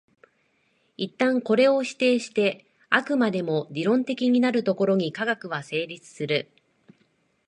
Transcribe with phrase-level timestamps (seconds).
[0.97, 6.49] 一旦これを否定して飽くまでも理論的になるところに科学は成立する。